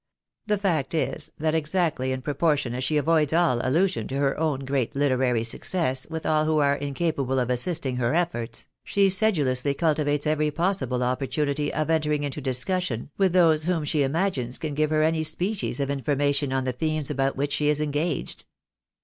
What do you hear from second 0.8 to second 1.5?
is,